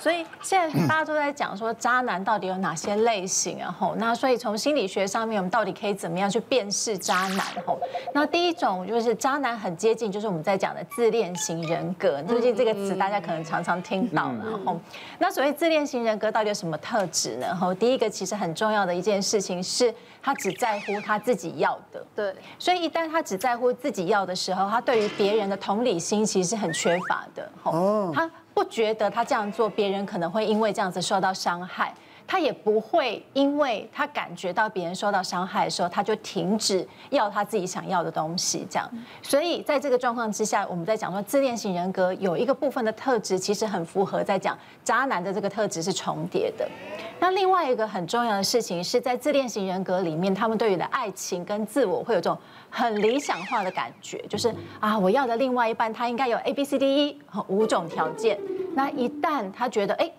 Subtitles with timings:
[0.00, 3.74] 所以现在大家都在讲说，渣男到底有哪些类型啊？
[3.76, 7.44] 吼，那所以从心理学上面，我们到底可以怎么样去辨识渣男？
[7.66, 7.76] 吼，
[8.14, 12.22] 那第一种就是渣男很接近，就是我们在讲的自恋型人格。
[12.22, 14.60] 最近这个词大家可能常常听到了。
[14.64, 14.80] 吼，
[15.18, 17.52] 那所谓自恋型人格到底有什么特质呢？
[17.52, 19.92] 吼，第一个其实很重要的一件事情是，
[20.22, 22.06] 他只在乎他自己要的。
[22.14, 27.50] 对，所以一旦他只在乎自己要的时候，他对于别人的同理心其实是很缺乏的。
[27.64, 28.30] 吼，他。
[28.58, 31.94] 不觉得他这样做，别人可能会因为这样子受到伤害，
[32.28, 38.66] 他也不会因为他感觉到别人受到伤害的时候，他就停止要他自己想要的东西。
[38.70, 38.88] 这样，
[39.22, 46.68] 所以在这个状况之下，我们在讲说自恋型人格有一个部分的特质，其实很符合在讲渣男的这个特质是重叠的。
[47.18, 52.38] 那另外一个很重要的事情是在自恋型人格里面，他们对于的爱情跟自我会有这种。
[52.70, 58.38] 很理想化的感觉，就是啊，我要的另外一半他应该有 A B C D E 五种条件。
[58.74, 60.12] 那一旦他觉得哎，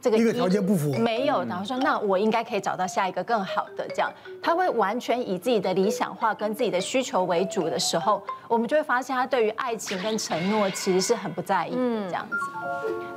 [0.00, 4.10] 这个一个条件不符，没有，然后说那我应该可以找到下一个更好的，这样
[4.42, 11.76] 他会完全以自己的理想化跟自己的需求为主的时候，我们就会发现他对于爱情跟承诺其实是很不在意的
[12.06, 12.36] 这样子。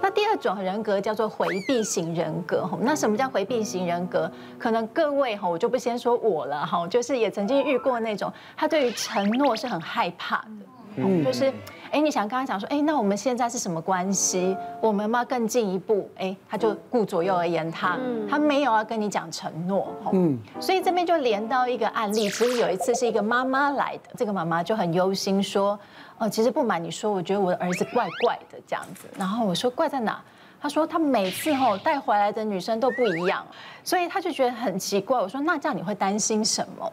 [0.02, 4.30] 那第二种人格叫做回避型人格，那什么叫回避型人格？
[4.60, 10.66] 可能各位哈，我就不先说我了哈，就是也曾经遇过那种，他对于承诺是很害怕的，
[10.98, 11.50] 嗯，就是
[11.94, 14.58] 哎，你想跟他讲说，哎，那我们现在是什么关系？
[14.82, 25.80] 我们要更进一步，哎，他就顾左右而言他，他没有要跟你讲承诺，嗯，所以这边就连到一个案例，其实有一次是一个妈妈来的，这个妈妈就很忧心说。
[26.18, 29.08] 哦，其实不瞒你说，我觉得我的儿子怪怪的这样子。
[29.18, 30.20] 然后我说怪在哪？
[30.62, 33.46] 他说他每次吼带回来的女生都不一样，
[33.84, 35.20] 所以他就觉得很奇怪。
[35.20, 36.90] 我说那这样你会担心什么？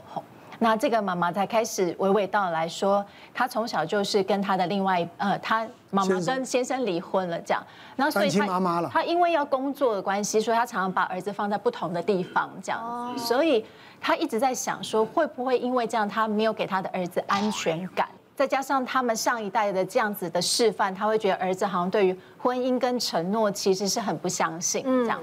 [0.60, 7.62] 吼，那这个妈妈才开始娓娓道来说，她从小就是跟她的另外呃，她妈妈跟先生离婚了这样。
[7.96, 13.18] 然后所以她妈妈了，她因为要工作的关系，所以她常常把儿子放在不同的地方这样。
[13.18, 13.64] 所以
[14.00, 18.08] 她一直在想说，会不会因为这样，她没有给她的儿子安全感？
[18.36, 25.20] 再加上他们上一代的这样子的示范，他会觉得儿子好像对于婚姻跟承诺其实是很不相信这样。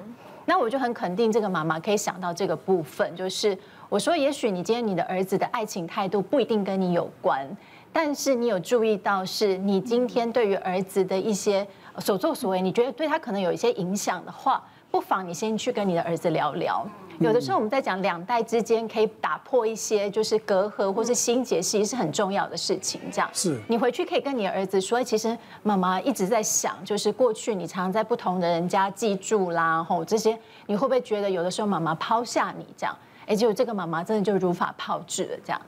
[0.50, 3.56] 那我就很肯定这个妈妈可以想到这个部分，就是
[3.90, 7.46] 我说，也许你今天你的儿子的爱情态度不一定跟你有关，
[7.91, 11.68] 但是你有注意到是你今天对于儿子的一些
[12.00, 16.88] 所作所为，你觉得对他可能有一些影响的话，不妨你先去跟你的儿子聊聊。
[17.19, 23.01] 有的时候我们在讲两代之间可以打破一些就是隔阂或是心结，其实是很重要的事情。
[23.11, 32.95] 这样是你回去可以跟你儿子说，其实妈妈一直在想，就是过去你常常在不同的人家记住啦，吼这些，你会不会觉得有的时候妈妈抛下你这样？
[33.25, 35.61] 哎，结果这个妈妈真的就如法炮制了这样。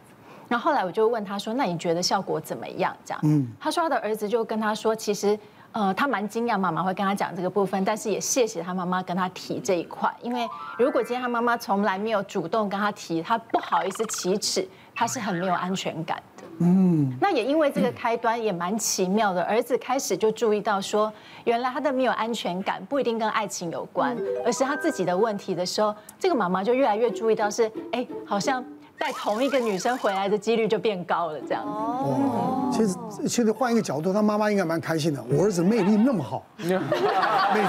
[0.47, 2.95] 然后后来我就问他说，那你觉得效果怎么样？
[3.03, 5.37] 这样，嗯，他说他的儿子就跟他说，其实。
[5.71, 10.47] 呃，他蛮惊讶妈妈会跟他讲这个部分，但是也谢谢他妈妈跟他提这一块，因为
[10.77, 16.43] 如果今天他妈妈从来没有主动跟他提，他不好意思启齿，他是很没有安全感的。
[16.61, 21.13] 嗯，那也因为这个开端也蛮奇妙的，儿子开始就注意到说，
[21.45, 28.65] 原来他的没有安全感不一定跟爱情有关，而是他自己的问题的时候，这个妈妈就越来越注意到是，哎，好像。
[28.99, 31.69] 带同一个女生回来的几率就变高了，这样子。
[31.71, 32.95] 哦，其实
[33.27, 35.23] 其实换一个角度，他妈妈应该蛮开心的。
[35.29, 36.69] 我儿子魅力那么好， 每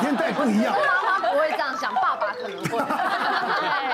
[0.00, 0.74] 天带不一样。
[0.74, 2.78] 妈妈不会这样想，爸爸可能会。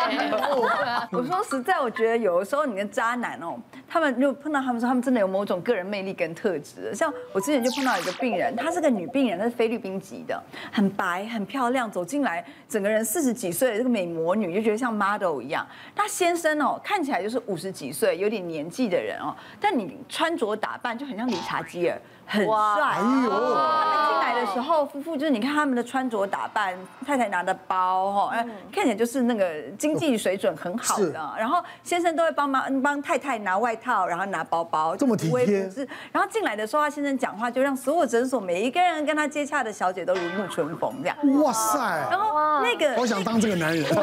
[1.12, 3.56] 我说实在，我觉得有的时候你跟渣男哦。
[3.88, 6.92] 他们就碰到他们说，他们真的有某种个人魅力跟特质。
[6.94, 15.64] 像我之前就碰到一个病人，她是个女病人，她是菲律宾籍的，很白很漂亮，走进来整个人四十几岁的这个美魔女，就觉得像 model 一样。
[15.94, 21.96] 她先生哦，看起来就是五十几岁，有点年纪的人哦，但你穿着打扮就很像理查基尔。
[22.26, 23.30] 很帅，哎呦！
[23.30, 26.74] 他们进来的时候，夫妇就是你看他们的穿着打扮，
[27.06, 28.32] 太太拿的包哈，
[28.72, 31.12] 看起来就是那个经济水准很好的。
[31.38, 35.70] 然后先生都会帮忙帮太太拿外套，然后拿包包，这么体贴。
[36.10, 41.16] 然后进来的时候，他先生讲话就让所有诊所每一个人跟他接洽的小姐都如沐春风这样。
[41.40, 41.78] 哇塞！
[42.10, 43.86] 然后那个，我想当这个男人。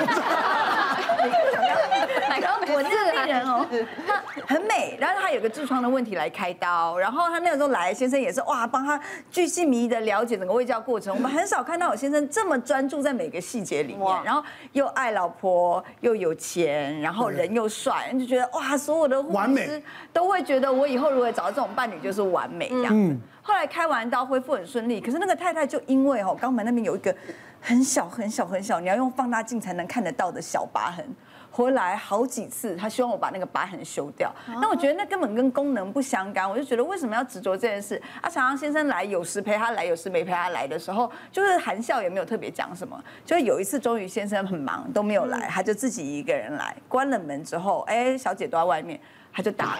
[2.75, 3.62] 我这个病人哦，他
[4.47, 8.99] 很美，然后他有个痔疮的问题来开刀，然后他那个时候来，先生也是哇，帮他
[9.31, 11.13] 巨细靡遗的了解整个喂教过程。
[11.13, 14.43] 我们很少看到我先生这么专注在每个细节里面，然后
[14.73, 19.81] 又爱老婆，又有钱，然后人又帅，就觉得哇，所有的护士
[20.11, 22.93] 都会觉得我以后如果找到这种伴侣就是完美这样。
[22.93, 23.17] 子。
[23.45, 27.13] 后来开完刀恢复很顺利，可是那个太太就因为哦肛门那边有一个
[27.63, 31.05] 很小很小很小，你要用放大镜才能看得到的小疤痕。
[31.49, 34.33] 回来好几次，他希望我把那个疤痕修掉。
[34.47, 38.01] 那我觉得那根本跟功能不相干，我就觉得为什么要执着这件事？
[38.21, 43.01] 啊，常常先生来，有时陪他来，有时没陪他来的时候，就是含笑也没有特别讲什么。
[43.23, 48.99] 就有一次，终于先生很忙都没有来，他就自己一个人来，关了门之后，哎，小姐都在外面，
[49.31, 49.77] 他就大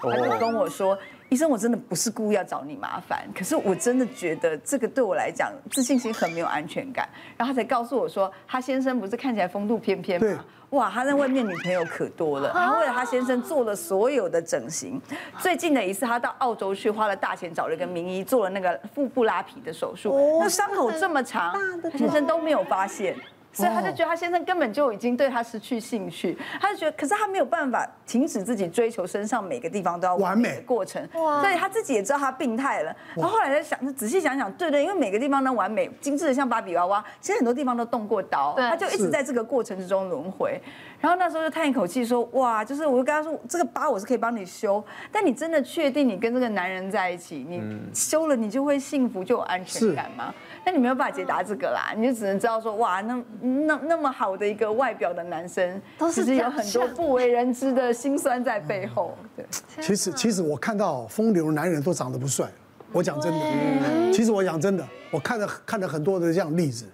[0.00, 0.98] 哭，他就跟我说。
[1.30, 7.08] 医生，我真的不是故意要找你麻烦，可是我真的觉得这个对我来讲自信心很没有安全感。
[7.36, 10.44] 然后他才告诉我说，他先生不是看起来风度翩翩吗？
[10.70, 12.50] 哇，他在外面女朋友可多了。
[12.52, 15.00] 他为了他先生做了所有的整形。
[15.38, 20.38] 最近的一次，他到澳洲去，花了大钱找了一个名医做了那个腹部拉皮的手术。
[20.40, 23.16] 那伤口这么长，他先生都没有发现。
[23.52, 32.94] 所以他就觉得他先生根本就已经对他失去兴趣，他就觉得，可是他没有办法停止自己追求身上每个地方都要完美的过程，所以他自己也知道他病态了。
[33.16, 40.60] 然后后来在想，仔细想想，对对，因为每个地方都完美、精致的像芭比娃娃，其实很多地方都动过刀，他就一直在这个过程之中轮回。
[41.00, 47.62] 然后那时候就叹一口气说，哇，就是我就跟他说，这个疤我是可以帮你修，但你真的确定你跟这个男人在一起，你
[47.94, 50.34] 修了你就会幸福就有安全感吗？
[50.64, 55.80] 那你没有办法解答这个啦，你就只能知道说，哇，那那那么好的一个外表的男生，
[56.12, 59.16] 其实有很多不为人知的辛酸在背后。
[59.34, 59.46] 对，
[59.80, 62.46] 其实其实我看到风流男人都长得不帅，
[62.92, 66.84] 我讲真的，其实我讲真的，我看了看了很多的这样例子，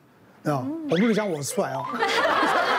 [0.44, 1.82] 啊，我不是讲我帅啊，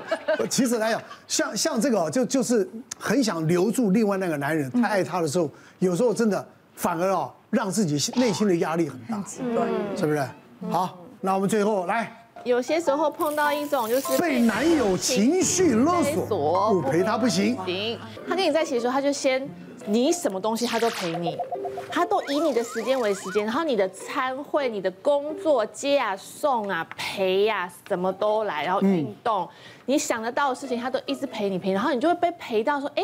[0.50, 2.68] 其实来讲，像像这个就就是
[2.98, 7.32] 很想留住另外那个男人，太爱他的时候，有时候真的反而哦。
[7.52, 10.26] 让自己内心的压力很大，对，是不是？
[10.70, 12.10] 好，那我们最后来，
[12.44, 17.54] 有些时候碰到一种就是被男友情绪勒索，不陪他不行。
[17.66, 19.46] 行，他跟你在一起的时候，他就先
[19.84, 21.36] 你什么东西他都陪你，
[21.90, 29.46] 他都以你的时间为时间，然后你的餐会、你的工作接啊、送啊、陪呀，什么都来，然后运动。
[29.86, 33.02] 你想得到的事情，他都一直陪你陪，然后你就会被陪到说，哎，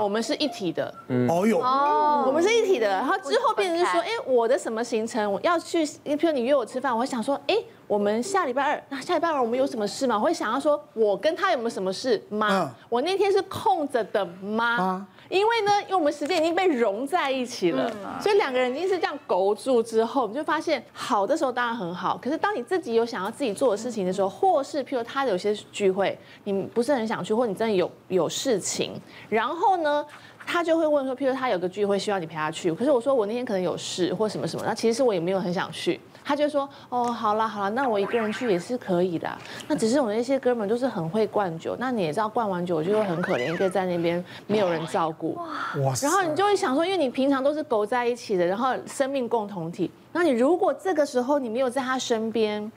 [0.00, 0.92] 我们是一体的，
[1.28, 7.56] 哦哟，哦，我们是一体的，然后之后变成是说，哎，我的什么行程我要去，譬如你约我吃饭，我会想说，哎，
[7.86, 10.16] 我们下礼拜二，那下礼拜二我们有什么事吗？
[10.16, 12.74] 我会想要说，我跟他有没有什么事吗？
[12.88, 15.06] 我那天是空着的吗？
[15.30, 26.13] 因为呢，因为我们时间已经被融在一起了，所以两个人已经是这样勾住之后，你就发现好的时候当然很好，可是当你自己有想要自己做的事情的时候，或是譬如他有些聚会，
[26.44, 28.92] 你不是很想去，或你真的有有事情，
[29.28, 30.04] 然后呢，
[30.46, 36.00] 他就会问说，譬如他有个聚会需要你陪他去，可是我说我那天可能有事或什么什么，那其实是我也没有很想去。
[36.26, 39.30] 他就说：“哦，好了好了，那我一个人去也是可以的。
[39.68, 45.38] 那只是我那些哥们都是很会灌酒，那你也知道，灌完酒就会很可怜，一个在那边没有人照顾。
[45.84, 46.06] 哇塞！
[46.06, 52.72] 然后你就会想说，因为你平常都是狗在一起的，然后生命共同体，那你如果这个时候你没有在他身边，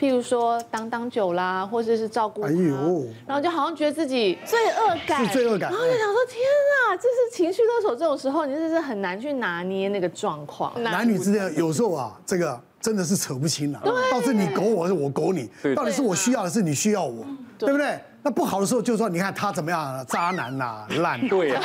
[0.00, 5.70] 譬如说当当酒啦，或者是照顾，哎呦，然后就好像觉得自己罪恶感，是罪恶感。
[5.70, 6.40] 然后就想说，天
[6.88, 7.94] 啊，这是情绪勒索。
[7.94, 10.72] 这种时候，你真的是很难去拿捏那个状况。
[10.82, 17.26] 男女之间有时候啊，这个。”真的是扯不清了，到底是你狗我，还是我狗你，到底是我需要的是你需要我，
[17.58, 18.00] 对不对？
[18.22, 21.62] 那不好的时候就说，你看他怎么样，渣男呐，烂，对啊，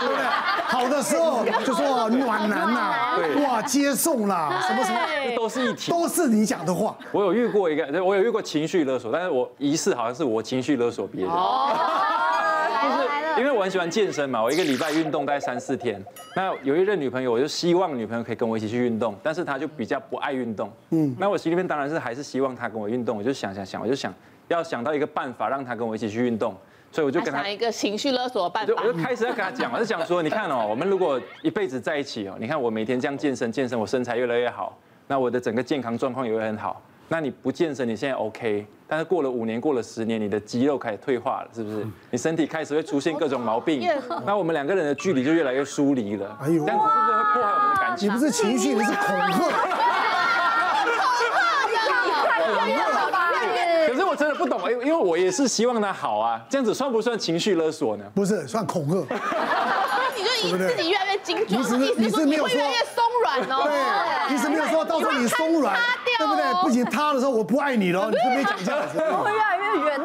[0.00, 0.24] 对不对？
[0.66, 2.94] 好的时候就说暖男呐，
[3.44, 5.00] 哇，接送啦，什么什么，
[5.36, 6.96] 都是一体，都是你讲的话。
[7.10, 11.30] 我有遇过一个，我有遇过情绪勒索，但是我疑似好像是我情绪勒索别人。
[13.38, 16.02] 因为我很喜欢健身嘛，我一个礼拜运动大概三四天。
[16.36, 20.70] 那有一任女朋友，我就希望女朋友可以跟我一起去运动，但是她就比较不爱运动。
[20.90, 23.16] 嗯，那我心里面当然是还是希望她跟我运动。
[23.16, 24.12] 我就想想想，我就想
[24.56, 26.54] 要想到一个办法让他跟我一起去运动，
[26.90, 28.72] 所以我就跟她想一个情绪勒索的办法。
[28.76, 34.76] 我就开始要跟他讲，我就想说，你看哦，我们如果一辈子在一起哦，你看我每天这样健身健身，我身材越来越好，
[35.06, 36.82] 那我的整个健康状况也会很好。
[37.06, 41.86] 那你不健身，你现在 OK，但是过了五年，过了十年，你的肌肉开始退化了，是不是？
[42.10, 43.88] 你身体开始会出现各种毛病，
[44.24, 46.38] 那我们两个人的距离就越来越疏离了。
[46.40, 48.08] 哎呦，这样子是不是会破坏我们的感情？
[48.08, 49.34] 你不是情绪，你是恐吓。
[53.88, 58.04] 可是我真的不懂，因为因为我也是希望他好啊，这样子算不算情绪勒索呢？
[58.14, 59.06] 不是，算恐吓。
[60.16, 62.58] 你就以自己越来越精准，你是你是没有说。
[63.36, 65.76] 对，意思没有说到时候你松软，
[66.18, 66.42] 对不对？
[66.62, 68.98] 不仅塌的时候我不爱你了，你是没讲这样子。
[68.98, 69.59] 会越来越远，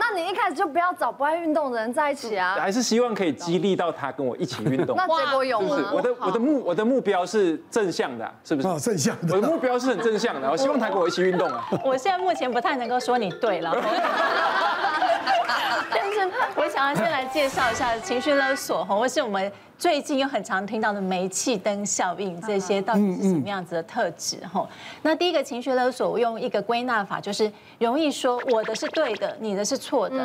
[0.07, 2.55] 那你一开始就不要找不爱运动的人在一起啊。
[2.59, 4.95] 还是希望可以激励到他跟我一起运动。
[4.95, 5.91] 那结果有吗？
[5.93, 8.67] 我的我的目我的目标是正向的，是不是？
[8.67, 9.35] 哦正向的。
[9.35, 11.65] 我的目标是很正向的，我希望他跟我一起运动啊。
[11.83, 13.75] 我现在目前不太能够说你对了。
[15.89, 16.24] 但是
[16.93, 24.37] 先来介绍一下情绪勒索， 或是我们最近又很常听到的煤气灯效应，这些到底是什么样子的特质？
[24.51, 24.67] 哈，
[25.01, 30.17] 那第一个情绪勒索，我用一个归纳法，就是容易说我的是对的，你的是错的。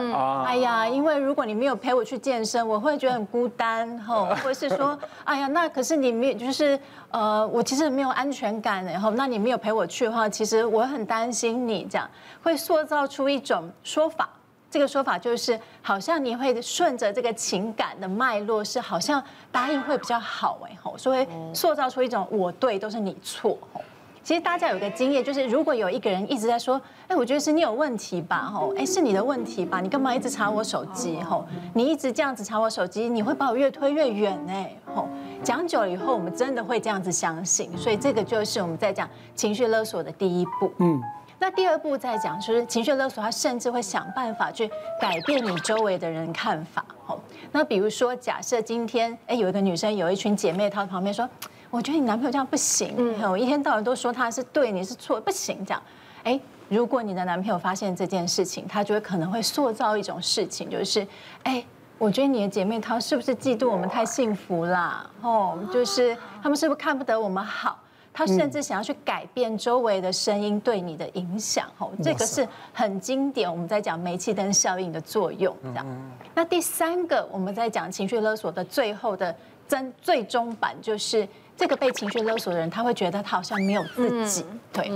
[0.44, 6.78] 哎呀，因为如果你没有陪我去健身，我会觉得很孤单，哈， 或是说，哎呀，那可是你没有，就是
[7.10, 12.08] 呃，我其实没有安全感，然后那你没有陪我去的话，其实我很担心你，这样
[12.42, 14.28] 会塑造出一种说法。
[14.70, 23.80] 这个说法就是，好像你会顺着这个情感的脉络，是好像答应会比较好哎吼，所以塑造出一种我对都是你错吼。
[24.22, 31.44] 其实大家有个经验，就是如果有一个人一直在说，哎，我觉得是你有问题吧吼，哎，是你的问题吧，你干嘛一直查我手机吼？
[31.74, 35.08] 你一直这样子查我手机，你会把我越推越远哎吼。
[35.42, 40.70] 讲久了以后，我们真的会这样子相信，所以这个就是我们在讲情绪勒索的第一步。
[40.78, 41.02] 嗯。
[41.42, 44.70] 那第二步再讲，就是情绪勒索，他甚至会想办法去
[45.00, 46.84] 改变你周围的人看法。
[47.06, 47.18] 哦，
[47.50, 51.26] 那比如说，假设今天，哎，有一个女生，有一群姐妹，她旁边说，
[51.70, 55.82] 我觉得你男朋友这样不行，嗯，我一天到晚都说他是对，你是错，不行这样。
[56.24, 61.06] 哎，如果你的男朋友发现这件事情，他就会可能会塑造一种事情，就是，
[61.44, 61.64] 哎，
[61.96, 65.08] 我觉得你的姐妹她是不是嫉妒我们太幸福啦？
[65.22, 67.78] 哦，就是他们是不是看不得我们好？
[68.20, 73.50] 他甚至想要去改变周围的声音对你的影响，吼，这个是很经典。
[73.50, 75.86] 我们在讲煤气灯效应的作用，这样。
[76.34, 79.34] 那第三个，我们在讲情绪勒索的最后的
[79.66, 84.90] 真最终版，就是这个被情绪勒索的人，他会觉得他好像没有自己，对，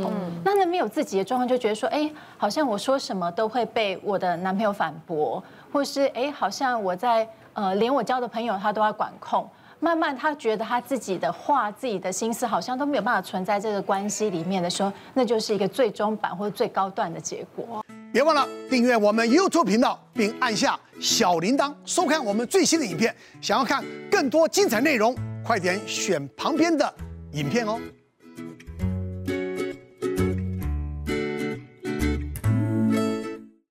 [0.45, 9.49] 那那没有自己的状况，就觉得说，哎，好像我说什么都会被我的男朋友反驳，或是哎，好像我在呃，连我交的朋友他都要管控。
[9.85, 17.85] 慢慢，他觉得他自己的话、自己的心思好像都没有办法存在这个关系里面的时候，那就是一个最终版或者最高段的结果。
[18.11, 23.14] 别忘了订阅我们 YouTube 频道，并按下小铃铛，收看我们最新的影片。
[23.43, 25.14] 想要看更多精彩内容，
[25.45, 26.91] 快点选旁边的
[27.33, 27.79] 影片哦。